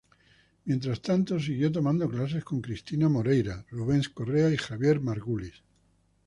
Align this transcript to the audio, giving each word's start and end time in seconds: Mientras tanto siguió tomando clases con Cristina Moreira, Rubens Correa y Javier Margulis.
Mientras 0.65 0.99
tanto 0.99 1.39
siguió 1.39 1.71
tomando 1.71 2.09
clases 2.09 2.43
con 2.43 2.59
Cristina 2.59 3.07
Moreira, 3.07 3.63
Rubens 3.69 4.09
Correa 4.09 4.49
y 4.49 4.57
Javier 4.57 4.99
Margulis. 4.99 5.61